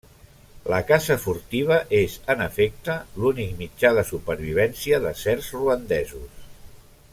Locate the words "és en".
1.97-2.41